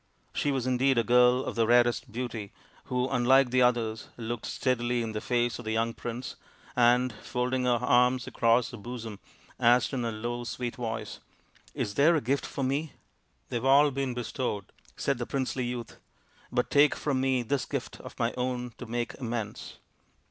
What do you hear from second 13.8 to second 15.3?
been bestowed," said the